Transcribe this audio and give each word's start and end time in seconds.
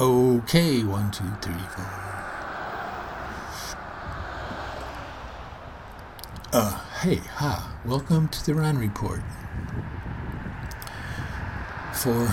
Okay, 0.00 0.84
one, 0.84 1.10
two, 1.10 1.24
three, 1.42 1.58
four. 1.74 1.84
Uh, 6.52 6.78
hey, 7.00 7.16
ha, 7.16 7.76
welcome 7.84 8.28
to 8.28 8.46
the 8.46 8.54
Ron 8.54 8.78
Report 8.78 9.20
for 11.92 12.32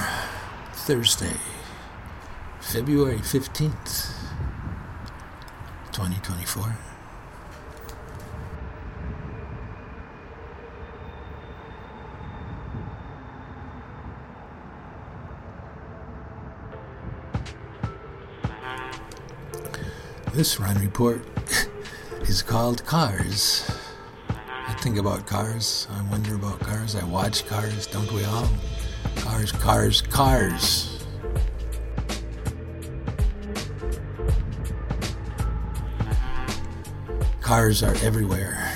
Thursday, 0.74 1.38
February 2.60 3.18
15th, 3.18 4.14
2024. 5.92 6.78
This 20.36 20.60
Run 20.60 20.78
Report 20.82 21.22
is 22.24 22.42
called 22.42 22.86
Cars. 22.86 23.72
I 24.28 24.74
think 24.82 24.98
about 24.98 25.26
cars. 25.26 25.88
I 25.90 26.02
wonder 26.12 26.36
about 26.36 26.60
cars. 26.60 26.94
I 26.94 27.06
watch 27.06 27.48
cars, 27.48 27.88
don't 27.88 28.12
we 28.12 28.26
all? 28.26 28.50
Cars, 29.16 29.54
cars, 29.54 30.02
cars. 30.02 31.06
Cars 37.40 37.82
are 37.82 37.96
everywhere. 38.04 38.74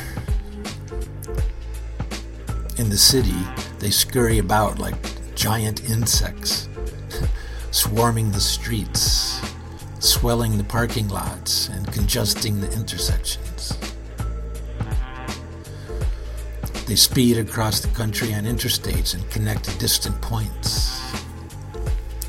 In 2.78 2.90
the 2.90 2.98
city, 2.98 3.36
they 3.80 3.90
scurry 3.90 4.38
about 4.38 4.80
like 4.80 4.96
giant 5.36 5.90
insects, 5.90 6.70
swarming 7.72 8.32
the 8.32 8.40
streets 8.40 9.42
swelling 10.00 10.58
the 10.58 10.64
parking 10.64 11.08
lots 11.10 11.68
and 11.70 11.86
congesting 11.92 12.62
the 12.62 12.72
intersections. 12.74 13.78
They 16.88 16.96
speed 16.96 17.38
across 17.38 17.82
the 17.82 17.90
country 17.90 18.34
on 18.34 18.46
interstates 18.46 19.14
and 19.14 19.30
connect 19.30 19.78
distant 19.80 20.20
points. 20.22 21.00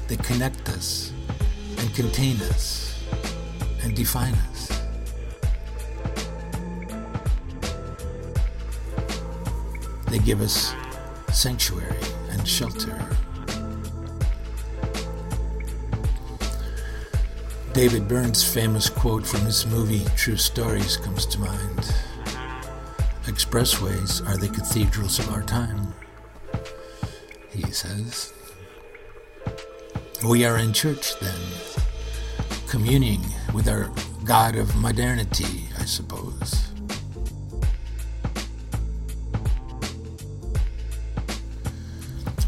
They 0.07 0.17
connect 0.17 0.69
us 0.69 1.13
and 1.79 1.95
contain 1.95 2.37
us 2.43 3.03
and 3.83 3.97
define 3.97 4.35
us. 4.35 4.69
They 10.11 10.19
give 10.19 10.43
us 10.43 10.75
sanctuary 11.33 11.97
and 12.31 12.47
shelter. 12.47 12.99
David 17.81 18.09
Byrne's 18.09 18.45
famous 18.45 18.91
quote 18.91 19.27
from 19.27 19.41
his 19.41 19.67
movie 19.67 20.05
True 20.15 20.37
Stories 20.37 20.99
comes 20.99 21.25
to 21.25 21.41
mind. 21.41 21.95
Expressways 23.25 24.21
are 24.29 24.37
the 24.37 24.51
cathedrals 24.51 25.19
of 25.19 25.33
our 25.33 25.41
time, 25.41 25.95
he 27.51 27.63
says. 27.73 28.35
We 30.29 30.45
are 30.45 30.59
in 30.59 30.75
church 30.75 31.19
then, 31.21 31.41
communing 32.69 33.23
with 33.55 33.67
our 33.67 33.91
God 34.25 34.57
of 34.57 34.77
modernity, 34.77 35.65
I 35.79 35.87
suppose. 35.87 36.69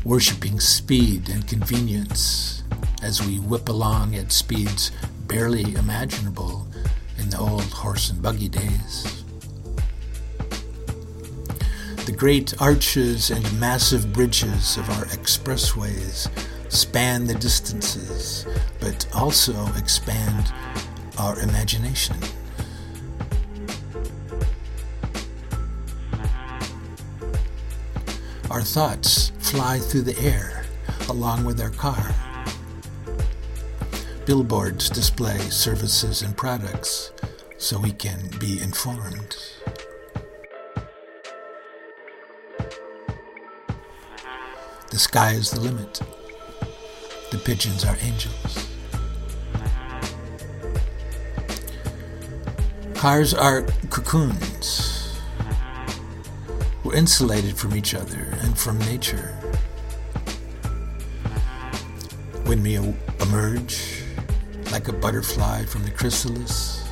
Worshipping 0.05 0.61
speed 0.61 1.31
and 1.31 1.49
convenience 1.49 2.65
as 3.03 3.27
we 3.27 3.39
whip 3.39 3.71
along 3.71 4.15
at 4.15 4.31
speeds 4.31 4.93
barely 5.33 5.75
imaginable 5.77 6.67
in 7.17 7.31
the 7.31 7.39
old 7.39 7.63
horse 7.73 8.11
and 8.11 8.21
buggy 8.21 8.51
days. 8.51 9.25
The 12.05 12.13
great 12.15 12.61
arches 12.61 13.31
and 13.31 13.43
massive 13.59 14.13
bridges 14.13 14.77
of 14.77 14.91
our 14.91 15.07
expressways 15.07 16.29
span 16.71 17.25
the 17.25 17.33
distances, 17.33 18.47
but 18.79 19.09
also 19.15 19.55
expand 19.79 20.53
our 21.17 21.41
imagination. 21.41 22.17
Our 28.51 28.61
thoughts 28.61 29.33
fly 29.39 29.79
through 29.79 30.03
the 30.03 30.19
air 30.21 30.67
along 31.09 31.47
with 31.47 31.59
our 31.59 31.71
car. 31.71 32.32
Billboards 34.33 34.89
display 34.89 35.37
services 35.51 36.23
and 36.23 36.35
products 36.35 37.13
so 37.59 37.79
we 37.79 37.93
can 37.93 38.31
be 38.41 38.63
informed. 38.63 39.37
The 44.91 44.99
sky 44.99 45.33
is 45.33 45.51
the 45.51 45.61
limit. 45.61 46.01
The 47.31 47.37
pigeons 47.45 47.85
are 47.85 47.95
angels. 48.01 48.69
Cars 52.95 53.35
are 53.35 53.67
cocoons. 53.91 55.21
We're 56.85 56.95
insulated 56.95 57.59
from 57.59 57.77
each 57.77 57.95
other 57.95 58.29
and 58.41 58.57
from 58.57 58.79
nature. 58.79 59.35
When 62.47 62.63
we 62.63 62.77
emerge, 63.21 64.02
like 64.73 64.89
a 64.89 64.93
butterfly 64.93 65.67
from 65.67 65.85
the 65.85 65.91
chrysalis. 65.91 66.83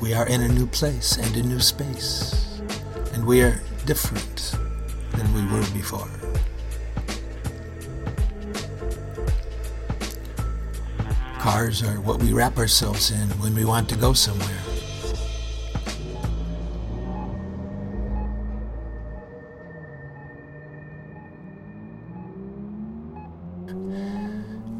We 0.00 0.12
are 0.12 0.26
in 0.26 0.42
a 0.42 0.48
new 0.48 0.66
place 0.66 1.18
and 1.18 1.36
a 1.36 1.42
new 1.44 1.60
space, 1.60 2.60
and 3.12 3.24
we 3.24 3.42
are 3.42 3.62
different 3.86 4.56
than 5.12 5.32
we 5.32 5.42
were 5.52 5.64
before. 5.72 6.08
Cars 11.38 11.80
are 11.84 12.00
what 12.00 12.20
we 12.20 12.32
wrap 12.32 12.58
ourselves 12.58 13.12
in 13.12 13.28
when 13.38 13.54
we 13.54 13.64
want 13.64 13.88
to 13.90 13.96
go 13.96 14.12
somewhere. 14.12 14.48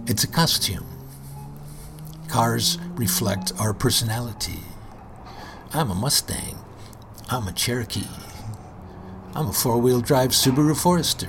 It's 0.08 0.24
a 0.24 0.28
costume. 0.28 0.99
Cars 2.30 2.78
reflect 2.94 3.52
our 3.58 3.74
personality. 3.74 4.60
I'm 5.74 5.90
a 5.90 5.96
Mustang. 5.96 6.56
I'm 7.28 7.48
a 7.48 7.52
Cherokee. 7.52 8.06
I'm 9.34 9.48
a 9.48 9.52
four 9.52 9.78
wheel 9.78 10.00
drive 10.00 10.30
Subaru 10.30 10.80
Forester. 10.80 11.28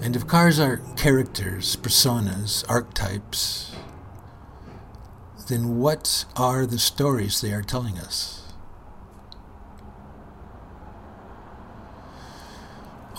And 0.00 0.16
if 0.16 0.26
cars 0.26 0.58
are 0.58 0.80
characters, 0.96 1.76
personas, 1.76 2.64
archetypes, 2.68 3.76
then 5.48 5.78
what 5.78 6.24
are 6.34 6.66
the 6.66 6.80
stories 6.80 7.40
they 7.40 7.52
are 7.52 7.62
telling 7.62 7.96
us? 7.96 8.37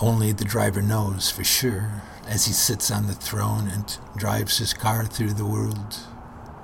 Only 0.00 0.32
the 0.32 0.46
driver 0.46 0.80
knows 0.80 1.30
for 1.30 1.44
sure 1.44 2.02
as 2.26 2.46
he 2.46 2.54
sits 2.54 2.90
on 2.90 3.06
the 3.06 3.12
throne 3.12 3.68
and 3.68 3.98
drives 4.16 4.56
his 4.56 4.72
car 4.72 5.04
through 5.04 5.34
the 5.34 5.44
world, 5.44 5.98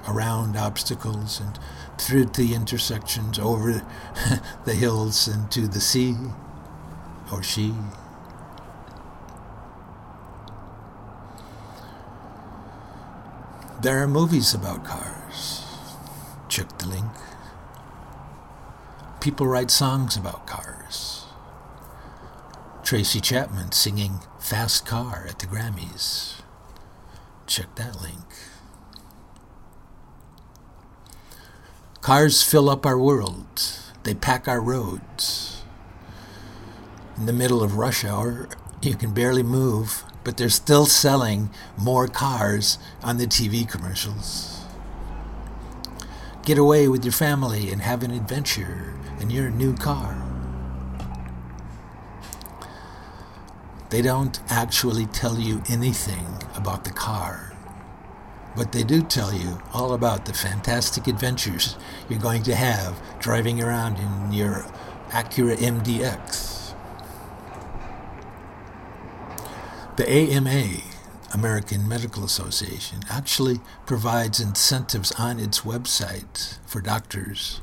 around 0.09 0.57
obstacles 0.57 1.39
and 1.39 1.59
through 1.99 2.27
the 2.27 2.55
intersections, 2.55 3.39
over 3.39 3.83
the 4.65 4.75
hills 4.75 5.29
and 5.29 5.51
to 5.51 5.69
the 5.69 5.81
sea, 5.81 6.15
or 7.31 7.43
she. 7.43 7.75
There 13.83 14.03
are 14.03 14.09
movies 14.09 14.55
about 14.55 14.83
cars. 14.83 15.63
Check 16.49 16.79
the 16.79 16.89
link. 16.89 17.13
People 19.21 19.47
write 19.47 19.71
songs 19.71 20.17
about 20.17 20.47
cars. 20.47 20.76
Tracy 22.87 23.21
Chapman 23.21 23.73
singing 23.73 24.21
Fast 24.39 24.87
Car 24.87 25.27
at 25.29 25.41
the 25.41 25.47
Grammys. 25.47 26.41
Check 27.49 27.75
that 27.75 28.01
link. 28.01 28.25
Cars 32.01 32.45
fill 32.45 32.71
up 32.71 32.87
our 32.87 32.97
world. 32.97 33.61
They 34.05 34.15
pack 34.15 34.47
our 34.47 34.61
roads. 34.61 35.65
In 37.17 37.27
the 37.27 37.33
middle 37.33 37.61
of 37.61 37.77
rush 37.77 38.05
hour, 38.05 38.49
you 38.81 38.95
can 38.95 39.13
barely 39.13 39.43
move, 39.43 40.05
but 40.23 40.37
they're 40.37 40.49
still 40.49 40.87
selling 40.87 41.51
more 41.77 42.07
cars 42.07 42.79
on 43.03 43.17
the 43.17 43.27
TV 43.27 43.69
commercials. 43.69 44.61
Get 46.45 46.57
away 46.57 46.87
with 46.87 47.05
your 47.05 47.11
family 47.11 47.73
and 47.73 47.83
have 47.83 48.05
an 48.05 48.13
adventure 48.13 48.95
in 49.19 49.31
your 49.31 49.51
new 49.51 49.75
car. 49.75 50.26
They 53.91 54.03
don't 54.03 54.41
actually 54.49 55.07
tell 55.07 55.39
you 55.39 55.63
anything 55.69 56.27
about 56.57 56.85
the 56.85 56.91
car. 56.91 57.53
But 58.57 58.73
they 58.73 58.83
do 58.83 59.03
tell 59.03 59.33
you 59.33 59.61
all 59.73 59.93
about 59.93 60.25
the 60.25 60.33
fantastic 60.33 61.07
adventures 61.07 61.77
you're 62.09 62.19
going 62.19 62.43
to 62.45 62.55
have 62.55 63.01
driving 63.21 63.63
around 63.63 63.99
in 63.99 64.33
your 64.33 64.65
Acura 65.11 65.57
MDX. 65.57 66.75
The 69.97 70.11
AMA, 70.11 70.83
American 71.33 71.89
Medical 71.89 72.25
Association, 72.25 73.01
actually 73.09 73.61
provides 73.87 74.41
incentives 74.41 75.13
on 75.13 75.39
its 75.39 75.61
website 75.61 76.59
for 76.67 76.81
doctors 76.81 77.61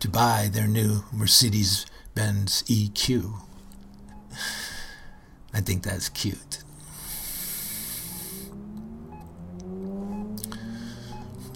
to 0.00 0.08
buy 0.08 0.48
their 0.52 0.66
new 0.66 1.04
Mercedes 1.12 1.86
Benz 2.14 2.62
EQ. 2.64 3.45
I 5.56 5.60
think 5.60 5.84
that's 5.84 6.10
cute. 6.10 6.62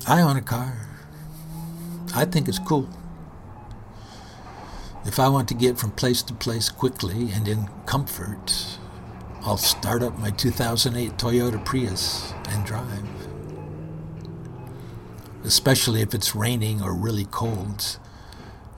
I 0.08 0.22
own 0.22 0.38
a 0.38 0.40
car. 0.40 0.88
I 2.14 2.24
think 2.24 2.48
it's 2.48 2.58
cool. 2.58 2.88
If 5.04 5.20
I 5.20 5.28
want 5.28 5.48
to 5.48 5.54
get 5.54 5.78
from 5.78 5.90
place 5.90 6.22
to 6.22 6.32
place 6.32 6.70
quickly 6.70 7.30
and 7.30 7.46
in 7.46 7.68
comfort, 7.84 8.78
I'll 9.42 9.58
start 9.58 10.02
up 10.02 10.18
my 10.18 10.30
2008 10.30 11.18
Toyota 11.18 11.62
Prius 11.62 12.32
and 12.48 12.64
drive. 12.64 13.04
Especially 15.44 16.00
if 16.00 16.14
it's 16.14 16.34
raining 16.34 16.80
or 16.80 16.94
really 16.94 17.26
cold 17.26 17.98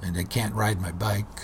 and 0.02 0.18
I 0.18 0.24
can't 0.24 0.52
ride 0.52 0.80
my 0.80 0.90
bike. 0.90 1.41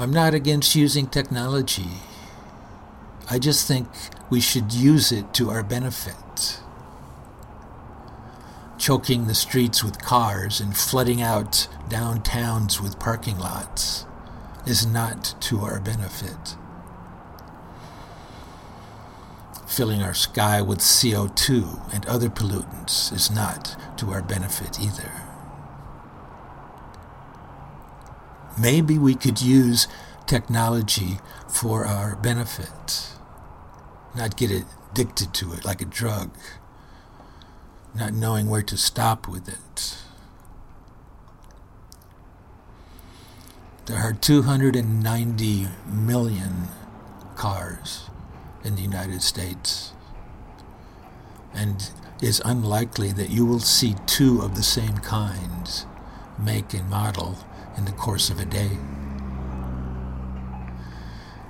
I'm 0.00 0.12
not 0.12 0.32
against 0.32 0.76
using 0.76 1.08
technology. 1.08 1.88
I 3.28 3.40
just 3.40 3.66
think 3.66 3.88
we 4.30 4.40
should 4.40 4.72
use 4.72 5.10
it 5.10 5.34
to 5.34 5.50
our 5.50 5.64
benefit. 5.64 6.60
Choking 8.78 9.26
the 9.26 9.34
streets 9.34 9.82
with 9.82 10.00
cars 10.00 10.60
and 10.60 10.76
flooding 10.76 11.20
out 11.20 11.66
downtowns 11.88 12.80
with 12.80 13.00
parking 13.00 13.40
lots 13.40 14.06
is 14.64 14.86
not 14.86 15.34
to 15.40 15.62
our 15.62 15.80
benefit. 15.80 16.54
Filling 19.66 20.00
our 20.00 20.14
sky 20.14 20.62
with 20.62 20.78
CO2 20.78 21.92
and 21.92 22.06
other 22.06 22.28
pollutants 22.28 23.12
is 23.12 23.32
not 23.32 23.76
to 23.98 24.12
our 24.12 24.22
benefit 24.22 24.80
either. 24.80 25.27
Maybe 28.60 28.98
we 28.98 29.14
could 29.14 29.40
use 29.40 29.88
technology 30.26 31.18
for 31.48 31.86
our 31.86 32.16
benefit 32.16 33.14
not 34.18 34.36
get 34.36 34.50
addicted 34.50 35.32
to 35.34 35.52
it 35.52 35.64
like 35.64 35.80
a 35.80 35.84
drug, 35.84 36.30
not 37.94 38.12
knowing 38.12 38.48
where 38.48 38.62
to 38.62 38.76
stop 38.76 39.28
with 39.28 39.48
it. 39.48 39.96
There 43.86 43.98
are 43.98 44.12
290 44.12 45.68
million 45.86 46.68
cars 47.36 48.10
in 48.64 48.74
the 48.74 48.82
United 48.82 49.22
States, 49.22 49.92
and 51.54 51.90
it's 52.20 52.42
unlikely 52.44 53.12
that 53.12 53.30
you 53.30 53.46
will 53.46 53.60
see 53.60 53.94
two 54.06 54.42
of 54.42 54.56
the 54.56 54.62
same 54.62 54.98
kinds, 54.98 55.86
make 56.38 56.74
and 56.74 56.90
model, 56.90 57.38
in 57.78 57.84
the 57.84 57.92
course 57.92 58.28
of 58.28 58.40
a 58.40 58.44
day. 58.44 58.76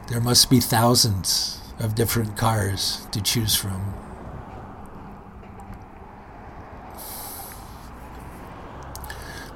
There 0.08 0.20
must 0.20 0.48
be 0.48 0.60
thousands 0.60 1.60
of 1.80 1.94
different 1.94 2.36
cars 2.36 3.06
to 3.12 3.20
choose 3.20 3.56
from. 3.56 3.94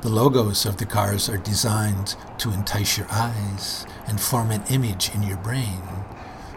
The 0.03 0.09
logos 0.09 0.67
of 0.67 0.79
the 0.79 0.87
cars 0.87 1.29
are 1.29 1.39
designed 1.39 2.17
to 2.39 2.53
entice 2.53 2.99
your 2.99 3.07
eyes 3.09 3.87
and 4.09 4.21
form 4.21 4.51
an 4.51 4.65
image 4.69 5.15
in 5.15 5.23
your 5.23 5.37
brain 5.37 5.83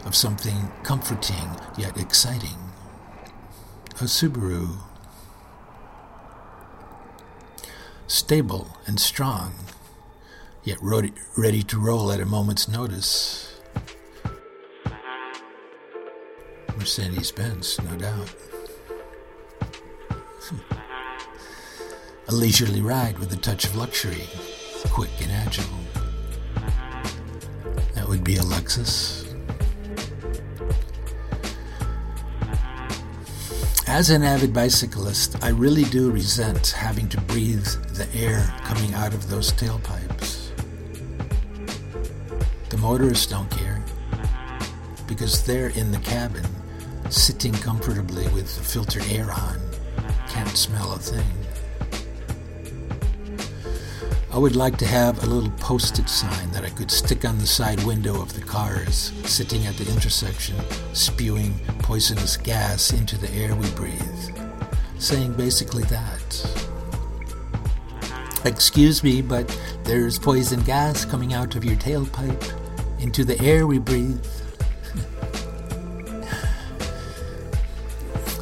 of 0.03 0.15
something 0.15 0.71
comforting 0.81 1.55
yet 1.77 1.95
exciting. 1.97 2.57
A 4.01 4.05
Subaru. 4.05 4.77
Stable 8.07 8.77
and 8.87 8.99
strong, 8.99 9.53
yet 10.65 10.79
ready 10.81 11.61
to 11.61 11.79
roll 11.79 12.11
at 12.11 12.19
a 12.19 12.25
moment's 12.25 12.67
notice. 12.67 13.61
Mercedes 16.75 17.31
Benz, 17.31 17.79
no 17.83 17.95
doubt. 17.97 18.29
Hmm. 20.41 20.57
a 22.27 22.31
leisurely 22.31 22.81
ride 22.81 23.17
with 23.19 23.31
a 23.31 23.37
touch 23.37 23.65
of 23.65 23.75
luxury, 23.75 24.27
quick 24.89 25.11
and 25.21 25.31
agile. 25.31 25.65
That 27.93 28.07
would 28.07 28.23
be 28.23 28.37
a 28.37 28.41
Lexus. 28.41 29.23
As 33.87 34.09
an 34.09 34.23
avid 34.23 34.51
bicyclist, 34.51 35.43
I 35.43 35.49
really 35.49 35.83
do 35.85 36.11
resent 36.11 36.69
having 36.71 37.07
to 37.09 37.21
breathe 37.21 37.65
the 37.93 38.07
air 38.15 38.53
coming 38.63 38.93
out 38.95 39.13
of 39.13 39.29
those 39.29 39.53
tailpipes. 39.53 40.34
Motorists 42.85 43.25
don't 43.25 43.49
care 43.49 43.83
because 45.07 45.43
they're 45.43 45.69
in 45.69 45.91
the 45.91 45.97
cabin 45.97 46.45
sitting 47.09 47.51
comfortably 47.51 48.27
with 48.27 48.55
the 48.55 48.63
filtered 48.63 49.03
air 49.09 49.31
on, 49.31 49.59
can't 50.27 50.55
smell 50.55 50.93
a 50.93 50.99
thing. 50.99 51.25
I 54.31 54.37
would 54.37 54.55
like 54.55 54.77
to 54.77 54.85
have 54.85 55.23
a 55.23 55.25
little 55.25 55.49
post-it 55.53 56.07
sign 56.07 56.51
that 56.51 56.63
I 56.63 56.69
could 56.69 56.91
stick 56.91 57.25
on 57.25 57.39
the 57.39 57.47
side 57.47 57.83
window 57.85 58.21
of 58.21 58.33
the 58.33 58.41
cars 58.41 59.11
sitting 59.25 59.65
at 59.65 59.75
the 59.77 59.91
intersection, 59.91 60.55
spewing 60.93 61.55
poisonous 61.79 62.37
gas 62.37 62.93
into 62.93 63.17
the 63.17 63.31
air 63.31 63.55
we 63.55 63.67
breathe, 63.71 64.37
saying 64.99 65.33
basically 65.33 65.85
that. 65.85 66.69
Excuse 68.45 69.03
me, 69.03 69.23
but 69.23 69.47
there's 69.83 70.19
poison 70.19 70.61
gas 70.61 71.03
coming 71.03 71.33
out 71.33 71.55
of 71.55 71.65
your 71.65 71.77
tailpipe 71.77 72.61
into 73.05 73.23
the 73.23 73.39
air 73.39 73.67
we 73.67 73.77
breathe. 73.77 74.25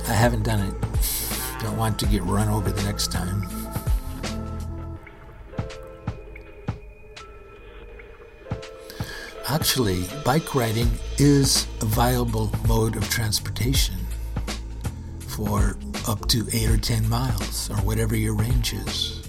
I 0.07 0.13
haven't 0.13 0.43
done 0.43 0.61
it. 0.61 0.73
Don't 1.61 1.75
want 1.75 1.99
to 1.99 2.05
get 2.05 2.23
run 2.23 2.47
over 2.47 2.71
the 2.71 2.81
next 2.83 3.11
time. 3.11 3.45
Actually, 9.49 10.05
bike 10.23 10.55
riding 10.55 10.89
is 11.17 11.67
a 11.81 11.85
viable 11.85 12.49
mode 12.65 12.95
of 12.95 13.09
transportation 13.09 13.97
for 15.27 15.77
up 16.07 16.25
to 16.29 16.47
8 16.53 16.69
or 16.69 16.77
10 16.77 17.09
miles 17.09 17.69
or 17.69 17.75
whatever 17.81 18.15
your 18.15 18.33
range 18.33 18.73
is. 18.73 19.27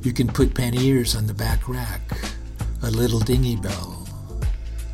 You 0.00 0.14
can 0.14 0.28
put 0.28 0.54
panniers 0.54 1.14
on 1.14 1.26
the 1.26 1.34
back 1.34 1.68
rack, 1.68 2.00
a 2.82 2.90
little 2.90 3.20
dinghy 3.20 3.56
bell, 3.56 4.06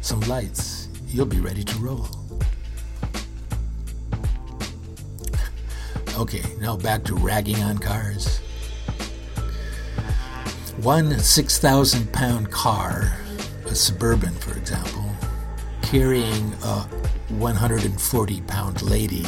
some 0.01 0.21
lights. 0.23 0.89
You'll 1.07 1.27
be 1.27 1.41
ready 1.41 1.63
to 1.63 1.79
roll. 1.79 2.09
Okay, 6.19 6.43
now 6.61 6.77
back 6.77 7.05
to 7.05 7.15
ragging 7.15 7.63
on 7.63 7.79
cars. 7.79 8.39
One 10.79 11.19
6,000 11.19 12.13
pound 12.13 12.51
car, 12.51 13.13
a 13.67 13.75
Suburban 13.75 14.35
for 14.35 14.57
example, 14.57 15.11
carrying 15.83 16.53
a 16.65 16.89
140 17.29 18.41
pound 18.43 18.83
lady 18.83 19.27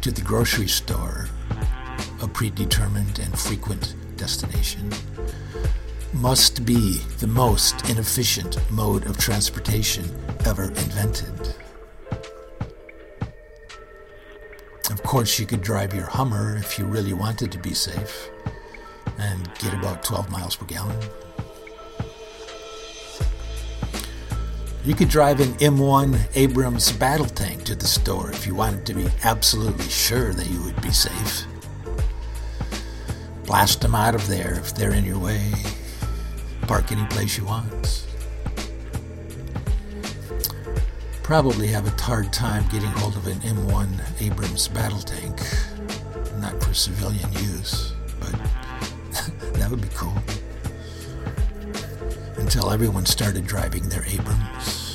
to 0.00 0.10
the 0.10 0.22
grocery 0.22 0.68
store, 0.68 1.28
a 2.22 2.28
predetermined 2.28 3.18
and 3.18 3.38
frequent 3.38 3.94
destination, 4.16 4.90
must 6.20 6.64
be 6.64 6.98
the 7.20 7.26
most 7.28 7.88
inefficient 7.88 8.58
mode 8.72 9.06
of 9.06 9.16
transportation 9.18 10.04
ever 10.44 10.64
invented. 10.64 11.54
Of 14.90 15.02
course, 15.04 15.38
you 15.38 15.46
could 15.46 15.62
drive 15.62 15.94
your 15.94 16.06
Hummer 16.06 16.56
if 16.56 16.76
you 16.76 16.86
really 16.86 17.12
wanted 17.12 17.52
to 17.52 17.58
be 17.58 17.72
safe 17.72 18.30
and 19.18 19.48
get 19.60 19.72
about 19.74 20.02
12 20.02 20.30
miles 20.30 20.56
per 20.56 20.66
gallon. 20.66 20.98
You 24.84 24.94
could 24.94 25.08
drive 25.08 25.40
an 25.40 25.52
M1 25.54 26.18
Abrams 26.34 26.90
battle 26.90 27.26
tank 27.26 27.62
to 27.64 27.76
the 27.76 27.86
store 27.86 28.30
if 28.32 28.44
you 28.46 28.56
wanted 28.56 28.86
to 28.86 28.94
be 28.94 29.06
absolutely 29.22 29.88
sure 29.88 30.32
that 30.32 30.50
you 30.50 30.62
would 30.64 30.80
be 30.82 30.90
safe. 30.90 31.44
Blast 33.44 33.82
them 33.82 33.94
out 33.94 34.14
of 34.16 34.26
there 34.26 34.54
if 34.54 34.74
they're 34.74 34.94
in 34.94 35.04
your 35.04 35.18
way. 35.18 35.52
Park 36.68 36.92
any 36.92 37.06
place 37.06 37.38
you 37.38 37.46
want. 37.46 38.04
probably 41.22 41.66
have 41.66 41.86
a 41.86 42.02
hard 42.02 42.32
time 42.32 42.62
getting 42.68 42.88
hold 42.88 43.14
of 43.14 43.26
an 43.26 43.38
M1 43.40 44.22
Abrams 44.22 44.68
battle 44.68 45.00
tank. 45.00 45.38
Not 46.40 46.62
for 46.62 46.72
civilian 46.72 47.30
use, 47.32 47.92
but 48.20 48.32
that 49.54 49.68
would 49.70 49.82
be 49.82 49.88
cool. 49.94 50.16
Until 52.36 52.70
everyone 52.70 53.04
started 53.04 53.46
driving 53.46 53.88
their 53.90 54.04
Abrams. 54.06 54.87